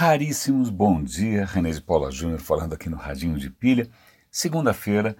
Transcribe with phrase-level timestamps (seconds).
[0.00, 3.86] raríssimos bom dia, René de Paula Júnior falando aqui no Radinho de Pilha,
[4.30, 5.14] segunda-feira,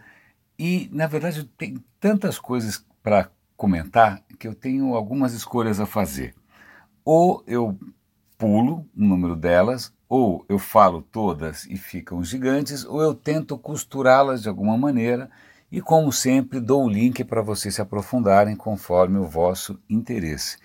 [0.58, 6.34] e na verdade tem tantas coisas para comentar que eu tenho algumas escolhas a fazer.
[7.04, 7.78] Ou eu
[8.38, 14.40] pulo o número delas, ou eu falo todas e ficam gigantes, ou eu tento costurá-las
[14.40, 15.30] de alguma maneira
[15.70, 20.56] e, como sempre, dou o link para vocês se aprofundarem conforme o vosso interesse.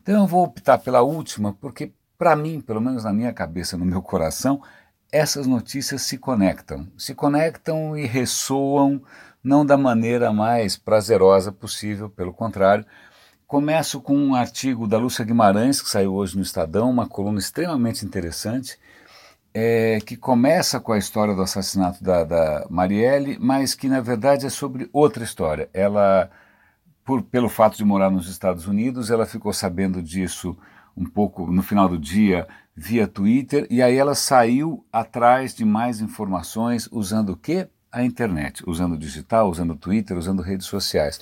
[0.00, 3.84] Então eu vou optar pela última, porque para mim, pelo menos na minha cabeça, no
[3.84, 4.62] meu coração,
[5.10, 6.88] essas notícias se conectam.
[6.96, 9.02] Se conectam e ressoam
[9.42, 12.84] não da maneira mais prazerosa possível, pelo contrário.
[13.46, 18.04] Começo com um artigo da Lúcia Guimarães, que saiu hoje no Estadão, uma coluna extremamente
[18.04, 18.76] interessante,
[19.54, 24.46] é, que começa com a história do assassinato da, da Marielle, mas que na verdade
[24.46, 25.70] é sobre outra história.
[25.72, 26.28] Ela,
[27.04, 30.58] por, pelo fato de morar nos Estados Unidos, ela ficou sabendo disso
[30.96, 36.00] um pouco no final do dia via Twitter e aí ela saiu atrás de mais
[36.00, 37.68] informações usando o quê?
[37.92, 41.20] A internet, usando o digital, usando o Twitter, usando redes sociais.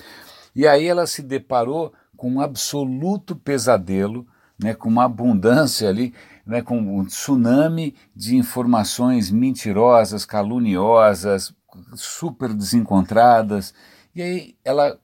[0.55, 6.13] E aí ela se deparou com um absoluto pesadelo, né, com uma abundância ali,
[6.45, 11.53] né, com um tsunami de informações mentirosas, caluniosas,
[11.95, 13.73] super desencontradas.
[14.13, 14.97] E aí ela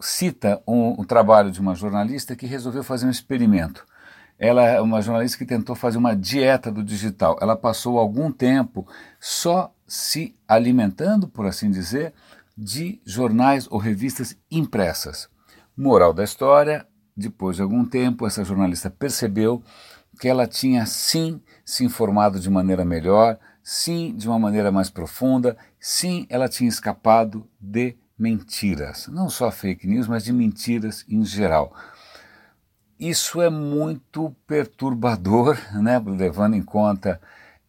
[0.00, 3.86] cita um, um trabalho de uma jornalista que resolveu fazer um experimento
[4.38, 7.36] ela é uma jornalista que tentou fazer uma dieta do digital.
[7.40, 8.86] Ela passou algum tempo
[9.18, 12.12] só se alimentando, por assim dizer,
[12.56, 15.28] de jornais ou revistas impressas.
[15.76, 19.62] Moral da história: depois de algum tempo, essa jornalista percebeu
[20.20, 25.56] que ela tinha sim se informado de maneira melhor, sim de uma maneira mais profunda,
[25.80, 31.72] sim ela tinha escapado de mentiras, não só fake news, mas de mentiras em geral.
[32.98, 37.20] Isso é muito perturbador, né, levando em conta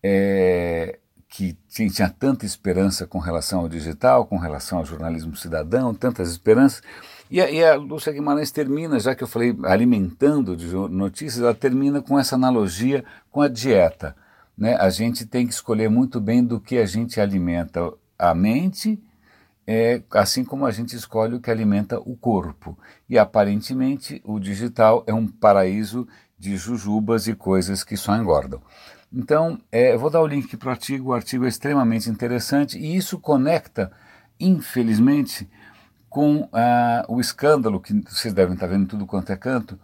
[0.02, 6.32] é, que tinha tanta esperança com relação ao digital, com relação ao jornalismo cidadão, tantas
[6.32, 6.82] esperanças.
[7.30, 11.54] E a, e a Lúcia Guimarães termina, já que eu falei alimentando de notícias, ela
[11.54, 14.16] termina com essa analogia com a dieta.
[14.58, 14.76] Né?
[14.76, 19.00] A gente tem que escolher muito bem do que a gente alimenta a mente
[19.72, 22.76] é, assim como a gente escolhe o que alimenta o corpo.
[23.08, 26.08] E aparentemente o digital é um paraíso
[26.40, 28.60] de jujubas e coisas que só engordam.
[29.14, 32.80] Então, é, eu vou dar o link para o artigo, o artigo é extremamente interessante
[32.80, 33.92] e isso conecta,
[34.40, 35.48] infelizmente,
[36.10, 39.80] com ah, o escândalo que vocês devem estar vendo tudo quanto é canto,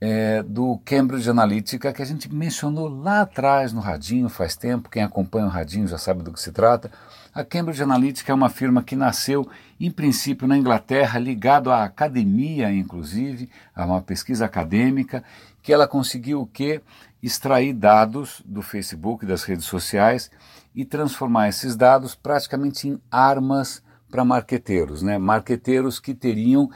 [0.00, 5.02] é, do Cambridge Analytica, que a gente mencionou lá atrás no Radinho, faz tempo, quem
[5.02, 6.90] acompanha o Radinho já sabe do que se trata.
[7.34, 9.48] A Cambridge Analytica é uma firma que nasceu,
[9.80, 15.22] em princípio, na Inglaterra, ligado à academia, inclusive, a uma pesquisa acadêmica,
[15.62, 16.80] que ela conseguiu o quê?
[17.22, 20.30] Extrair dados do Facebook, das redes sociais,
[20.74, 25.18] e transformar esses dados praticamente em armas para marqueteiros, né?
[25.18, 26.70] Marqueteiros que teriam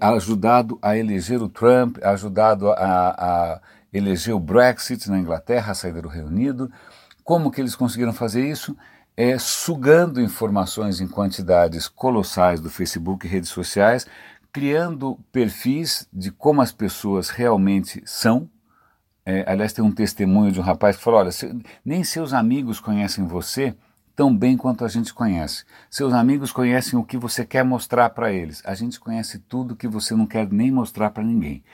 [0.00, 3.60] ajudado a eleger o Trump, ajudado a, a
[3.92, 6.70] eleger o Brexit na Inglaterra, a saída do Reino Unido.
[7.24, 8.76] Como que eles conseguiram fazer isso?
[9.16, 14.06] É, sugando informações em quantidades colossais do Facebook e redes sociais,
[14.52, 18.48] criando perfis de como as pessoas realmente são.
[19.24, 21.54] É, aliás, tem um testemunho de um rapaz que falou: olha, se,
[21.84, 23.74] nem seus amigos conhecem você,
[24.20, 25.64] tão bem quanto a gente conhece.
[25.88, 28.60] Seus amigos conhecem o que você quer mostrar para eles.
[28.66, 31.64] A gente conhece tudo que você não quer nem mostrar para ninguém.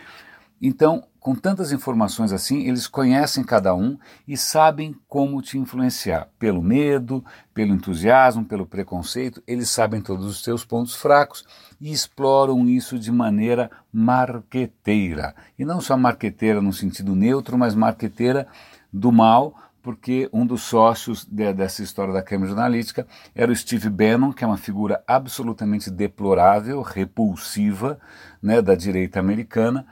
[0.63, 3.99] Então, com tantas informações assim, eles conhecem cada um
[4.29, 6.29] e sabem como te influenciar.
[6.39, 11.45] Pelo medo, pelo entusiasmo, pelo preconceito, eles sabem todos os seus pontos fracos
[11.81, 15.35] e exploram isso de maneira marqueteira.
[15.59, 18.47] E não só marqueteira no sentido neutro, mas marqueteira
[18.93, 19.53] do mal,
[19.87, 24.43] porque um dos sócios de, dessa história da Cambridge Analytica era o Steve Bannon, que
[24.43, 27.97] é uma figura absolutamente deplorável, repulsiva,
[28.43, 29.87] né, da direita americana,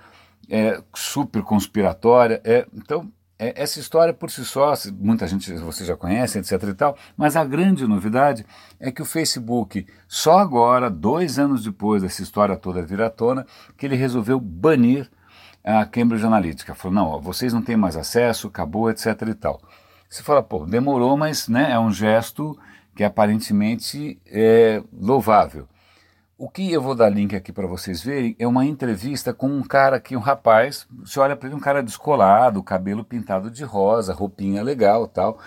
[0.51, 2.41] é, super conspiratória.
[2.43, 6.61] É, então, é, essa história por si só, muita gente você já conhece, etc.
[6.65, 8.45] e tal, mas a grande novidade
[8.81, 13.47] é que o Facebook, só agora, dois anos depois dessa história toda vir à tona,
[13.79, 15.09] que ele resolveu banir
[15.63, 16.75] a Cambridge Analytica.
[16.75, 19.07] Falou, não, ó, vocês não têm mais acesso, acabou, etc.
[19.29, 19.63] e tal.
[20.09, 22.59] Você fala, pô, demorou, mas né, é um gesto
[22.95, 25.69] que aparentemente é louvável.
[26.37, 29.63] O que eu vou dar link aqui para vocês verem é uma entrevista com um
[29.63, 34.13] cara aqui, um rapaz, você olha para ele, um cara descolado, cabelo pintado de rosa,
[34.13, 35.39] roupinha legal tal,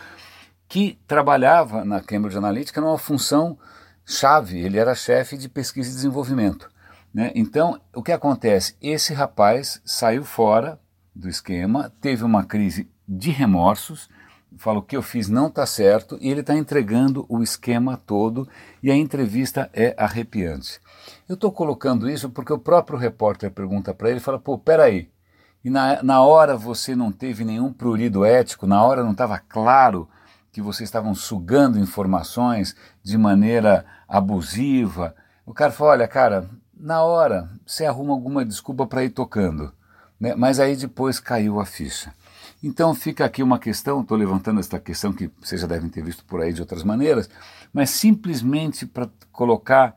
[0.68, 3.58] que trabalhava na Cambridge Analytica numa função
[4.06, 6.70] chave, ele era chefe de pesquisa e desenvolvimento.
[7.14, 7.32] Né?
[7.36, 8.76] Então, o que acontece?
[8.82, 10.80] Esse rapaz saiu fora
[11.14, 14.10] do esquema, teve uma crise de remorsos,
[14.58, 18.48] fala o que eu fiz não está certo e ele está entregando o esquema todo
[18.82, 20.80] e a entrevista é arrepiante.
[21.28, 25.10] Eu estou colocando isso porque o próprio repórter pergunta para ele, fala, pô, peraí,
[25.64, 30.08] e na, na hora você não teve nenhum prurido ético, na hora não estava claro
[30.52, 35.16] que vocês estavam sugando informações de maneira abusiva.
[35.46, 39.74] O cara falou, olha, cara, na hora você arruma alguma desculpa para ir tocando,
[40.20, 40.36] né?
[40.36, 42.14] mas aí depois caiu a ficha.
[42.62, 46.26] Então fica aqui uma questão, estou levantando esta questão que vocês já devem ter visto
[46.26, 47.30] por aí de outras maneiras,
[47.72, 49.96] mas simplesmente para colocar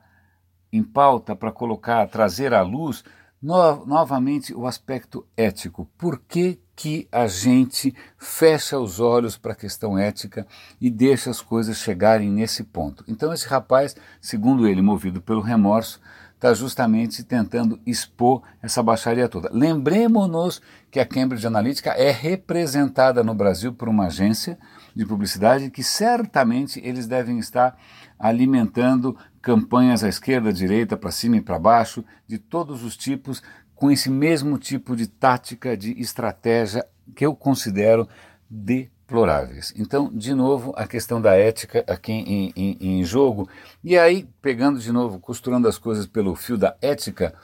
[0.73, 3.03] em pauta, para colocar, trazer à luz
[3.41, 5.89] no, novamente o aspecto ético.
[5.97, 10.47] Por que, que a gente fecha os olhos para a questão ética
[10.81, 13.05] e deixa as coisas chegarem nesse ponto?
[13.09, 16.01] Então esse rapaz, segundo ele, movido pelo remorso,
[16.41, 19.51] está justamente tentando expor essa baixaria toda.
[19.53, 24.59] Lembremos-nos que a Cambridge Analytica é representada no Brasil por uma agência
[24.97, 27.77] de publicidade que certamente eles devem estar
[28.19, 33.43] alimentando campanhas à esquerda, à direita, para cima e para baixo, de todos os tipos,
[33.75, 38.09] com esse mesmo tipo de tática, de estratégia que eu considero
[38.51, 39.75] de deploráveis.
[39.77, 43.49] Então, de novo, a questão da ética aqui em, em, em, jogo.
[43.83, 47.35] E aí, pegando de novo, costurando as coisas pelo fio da ética,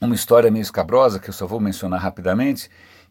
[0.00, 2.70] uma história meio escabrosa, que eu só vou mencionar rapidamente,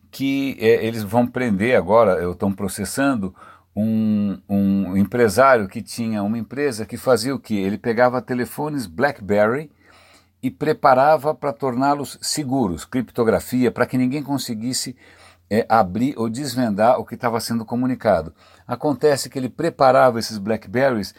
[0.09, 3.35] que é, eles vão prender agora, estão processando
[3.75, 7.55] um, um empresário que tinha uma empresa que fazia o que?
[7.55, 9.69] Ele pegava telefones BlackBerry
[10.41, 14.95] e preparava para torná-los seguros, criptografia, para que ninguém conseguisse
[15.49, 18.33] é, abrir ou desvendar o que estava sendo comunicado.
[18.67, 21.13] Acontece que ele preparava esses Blackberries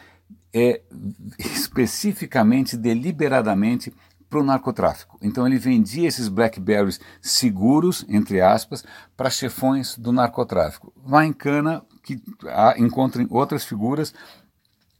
[0.53, 0.81] é,
[1.37, 3.93] especificamente, deliberadamente,
[4.29, 5.19] para o narcotráfico.
[5.21, 8.81] Então ele vendia esses Blackberries seguros, entre aspas,
[9.17, 10.93] para chefões do narcotráfico.
[11.05, 14.13] Vai em cana que há, encontrem outras figuras,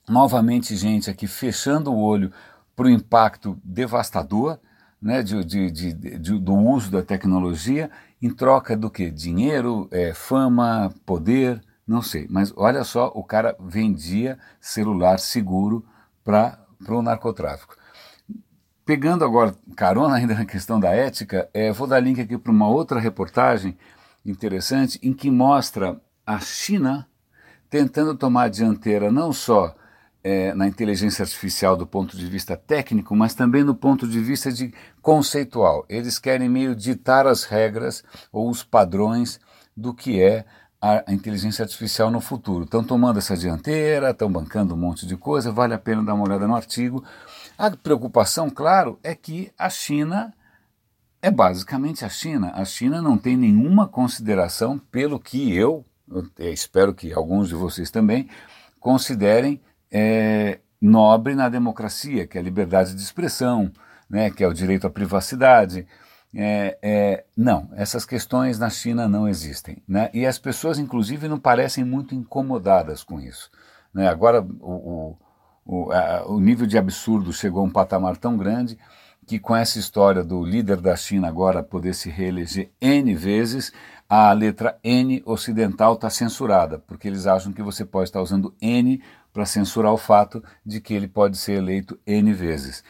[0.07, 2.34] novamente gente aqui fechando o olho
[2.75, 4.60] para o impacto devastador
[5.01, 7.89] né, de, de, de, do uso da tecnologia
[8.21, 9.09] em troca do que?
[9.09, 12.27] Dinheiro, é, fama, poder, não sei.
[12.30, 15.83] Mas olha só, o cara vendia celular seguro
[16.24, 17.75] para o narcotráfico.
[18.86, 22.68] Pegando agora carona ainda na questão da ética, é, vou dar link aqui para uma
[22.68, 23.77] outra reportagem
[24.24, 27.07] interessante em que mostra a China
[27.69, 29.75] tentando tomar a dianteira não só
[30.24, 34.52] é, na inteligência artificial do ponto de vista técnico, mas também no ponto de vista
[34.52, 35.86] de conceitual.
[35.90, 39.40] Eles querem meio ditar as regras ou os padrões
[39.76, 40.46] do que é
[40.82, 42.66] a inteligência artificial no futuro.
[42.66, 46.24] Estão tomando essa dianteira, estão bancando um monte de coisa, vale a pena dar uma
[46.24, 47.04] olhada no artigo.
[47.56, 50.34] A preocupação, claro, é que a China
[51.22, 52.52] é basicamente a China.
[52.56, 57.92] A China não tem nenhuma consideração pelo que eu, eu espero que alguns de vocês
[57.92, 58.28] também,
[58.80, 63.72] considerem é, nobre na democracia, que é a liberdade de expressão,
[64.10, 65.86] né, que é o direito à privacidade.
[66.34, 69.84] É, é, não, essas questões na China não existem.
[69.88, 70.10] Né?
[70.14, 73.52] E as pessoas, inclusive, não parecem muito incomodadas com isso.
[73.94, 74.08] Né?
[74.08, 75.18] Agora, o,
[75.66, 78.78] o, a, o nível de absurdo chegou a um patamar tão grande
[79.31, 83.72] que, com essa história do líder da China agora poder se reeleger N vezes,
[84.10, 89.01] a letra N ocidental está censurada, porque eles acham que você pode estar usando N
[89.32, 92.84] para censurar o fato de que ele pode ser eleito N vezes.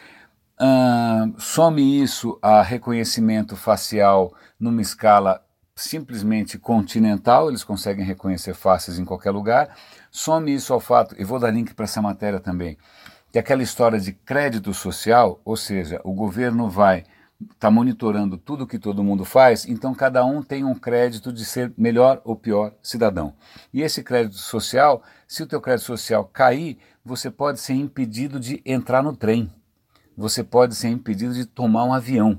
[0.60, 9.06] Uh, some isso a reconhecimento facial numa escala simplesmente continental, eles conseguem reconhecer faces em
[9.06, 9.78] qualquer lugar.
[10.10, 12.80] Some isso ao fato, e vou dar link para essa matéria também,
[13.32, 17.06] que aquela história de crédito social, ou seja, o governo vai
[17.54, 21.74] está monitorando tudo que todo mundo faz, então cada um tem um crédito de ser
[21.76, 23.34] melhor ou pior cidadão.
[23.74, 28.62] E esse crédito social, se o teu crédito social cair, você pode ser impedido de
[28.64, 29.52] entrar no trem,
[30.16, 32.38] você pode ser impedido de tomar um avião.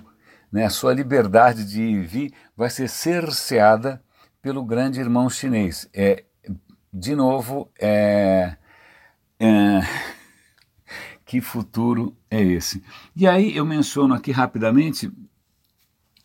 [0.52, 0.64] Né?
[0.64, 4.00] A sua liberdade de ir e vir vai ser cerceada
[4.40, 5.88] pelo grande irmão chinês.
[5.92, 6.24] É,
[6.92, 8.56] de novo, é,
[9.40, 9.80] é
[11.32, 12.84] que futuro é esse?
[13.16, 15.10] E aí eu menciono aqui rapidamente,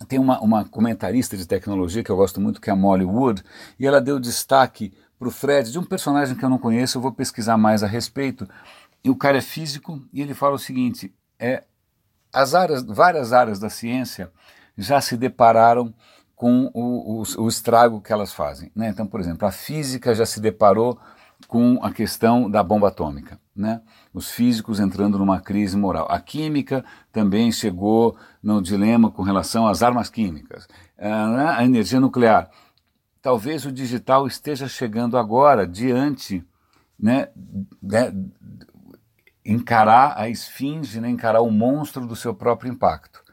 [0.06, 3.42] tem uma, uma comentarista de tecnologia que eu gosto muito, que é a Molly Wood,
[3.80, 7.02] e ela deu destaque para o Fred de um personagem que eu não conheço, eu
[7.02, 8.46] vou pesquisar mais a respeito.
[9.02, 11.64] E o cara é físico e ele fala o seguinte: é,
[12.34, 14.30] as áreas, várias áreas da ciência
[14.78, 15.94] já se depararam
[16.36, 18.74] com o, o, o estrago que elas fazem.
[18.76, 18.90] Né?
[18.90, 21.00] Então, por exemplo, a física já se deparou
[21.48, 23.40] com a questão da bomba atômica.
[23.58, 23.82] Né?
[24.14, 26.06] Os físicos entrando numa crise moral.
[26.12, 30.68] A química também chegou no dilema com relação às armas químicas.
[30.96, 31.50] Ah, né?
[31.58, 32.52] A energia nuclear.
[33.20, 36.46] talvez o digital esteja chegando agora diante,
[36.98, 37.30] né,
[37.82, 38.14] né
[39.44, 43.24] encarar a esfinge, né, encarar o monstro do seu próprio impacto.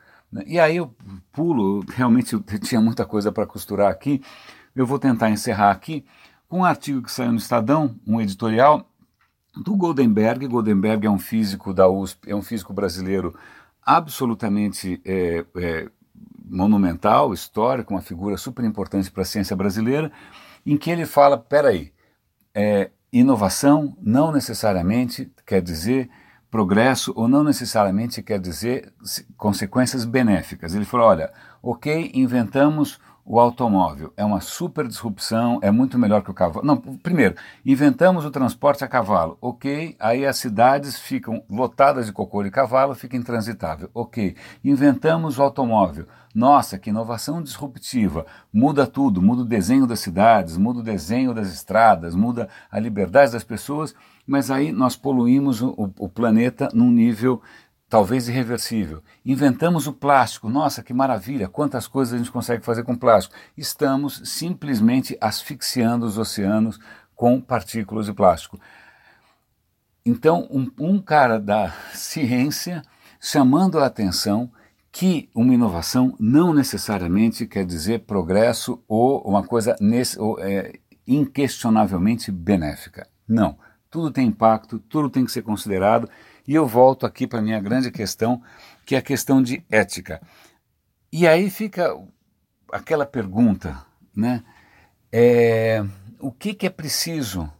[0.46, 0.92] E aí eu
[1.32, 4.22] pulo, realmente eu tinha muita coisa para costurar aqui,
[4.74, 6.04] eu vou tentar encerrar aqui
[6.48, 8.88] com um artigo que saiu no Estadão, um editorial
[9.56, 10.46] do Goldenberg.
[10.46, 13.34] Goldenberg é um físico da USP, é um físico brasileiro
[13.82, 15.88] absolutamente é, é,
[16.44, 20.10] monumental, histórico, uma figura super importante para a ciência brasileira,
[20.64, 21.92] em que ele fala: peraí,
[22.54, 26.10] é, inovação não necessariamente quer dizer
[26.50, 28.92] progresso ou não necessariamente quer dizer
[29.36, 30.74] consequências benéficas.
[30.74, 31.32] Ele falou: olha,
[31.62, 34.12] ok, inventamos o automóvel.
[34.16, 36.66] É uma super disrupção, é muito melhor que o cavalo.
[36.66, 39.38] Não, primeiro, inventamos o transporte a cavalo.
[39.40, 43.88] Ok, aí as cidades ficam lotadas de cocô de cavalo, fica intransitável.
[43.94, 46.06] Ok, inventamos o automóvel.
[46.34, 48.26] Nossa, que inovação disruptiva.
[48.52, 53.30] Muda tudo, muda o desenho das cidades, muda o desenho das estradas, muda a liberdade
[53.30, 53.94] das pessoas,
[54.26, 57.40] mas aí nós poluímos o, o planeta num nível
[57.88, 59.02] talvez irreversível.
[59.24, 63.34] Inventamos o plástico, nossa, que maravilha, quantas coisas a gente consegue fazer com plástico.
[63.56, 66.78] Estamos simplesmente asfixiando os oceanos
[67.14, 68.58] com partículas de plástico.
[70.04, 72.82] Então, um, um cara da ciência
[73.20, 74.50] chamando a atenção
[74.92, 80.74] que uma inovação não necessariamente quer dizer progresso ou uma coisa nesse, ou, é,
[81.06, 83.08] inquestionavelmente benéfica.
[83.26, 83.58] Não.
[83.90, 86.08] Tudo tem impacto, tudo tem que ser considerado
[86.46, 88.42] e eu volto aqui para a minha grande questão,
[88.84, 90.20] que é a questão de ética.
[91.12, 91.96] E aí fica
[92.72, 93.84] aquela pergunta,
[94.14, 94.42] né?
[95.12, 95.84] É,
[96.18, 97.50] o que, que é preciso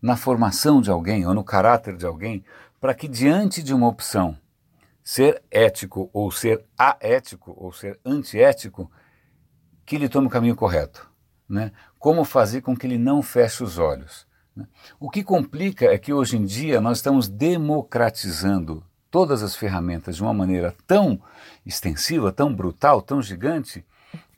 [0.00, 2.44] na formação de alguém ou no caráter de alguém
[2.80, 4.36] para que diante de uma opção
[5.04, 8.90] ser ético ou ser aético ou ser antiético,
[9.84, 11.08] que ele tome o caminho correto.
[11.48, 11.72] Né?
[11.98, 14.26] Como fazer com que ele não feche os olhos?
[14.54, 14.66] Né?
[14.98, 20.22] O que complica é que hoje em dia nós estamos democratizando todas as ferramentas de
[20.22, 21.20] uma maneira tão
[21.66, 23.84] extensiva, tão brutal, tão gigante,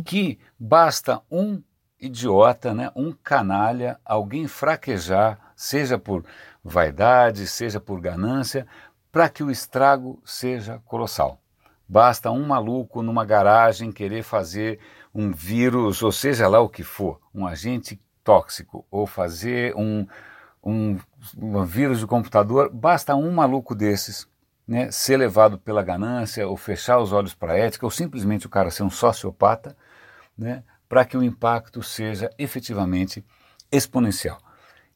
[0.04, 1.62] que basta um
[2.00, 6.24] idiota, né, um canalha, alguém fraquejar, seja por
[6.62, 8.66] vaidade, seja por ganância,
[9.12, 11.40] para que o estrago seja colossal.
[11.88, 14.80] Basta um maluco numa garagem querer fazer
[15.14, 20.06] um vírus, ou seja lá o que for, um agente tóxico ou fazer um,
[20.64, 20.98] um,
[21.36, 24.26] um vírus de computador, basta um maluco desses
[24.66, 28.50] né, ser levado pela ganância ou fechar os olhos para a ética ou simplesmente o
[28.50, 29.76] cara ser um sociopata
[30.36, 33.24] né, para que o impacto seja efetivamente
[33.70, 34.38] exponencial.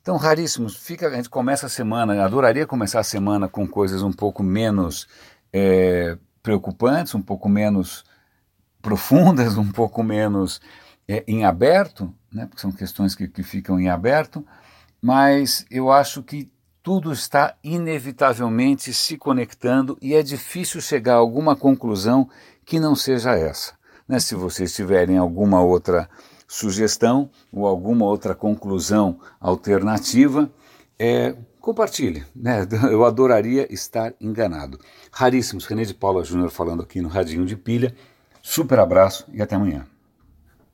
[0.01, 4.13] Então, raríssimos, fica, a gente começa a semana, adoraria começar a semana com coisas um
[4.13, 5.07] pouco menos
[5.53, 8.05] é, preocupantes, um pouco menos
[8.81, 10.61] profundas, um pouco menos
[11.09, 14.45] é, em aberto, né, porque são questões que, que ficam em aberto,
[15.01, 16.51] mas eu acho que
[16.83, 22.29] tudo está inevitavelmente se conectando e é difícil chegar a alguma conclusão
[22.65, 23.75] que não seja essa.
[24.07, 24.19] Né?
[24.21, 26.09] Se vocês tiverem alguma outra
[26.47, 30.51] sugestão ou alguma outra conclusão alternativa,
[30.99, 32.25] é, compartilhe.
[32.35, 32.67] Né?
[32.91, 34.79] Eu adoraria estar enganado.
[35.13, 37.95] Raríssimos, René de Paula Júnior falando aqui no Radinho de Pilha.
[38.43, 39.87] Super abraço e até amanhã.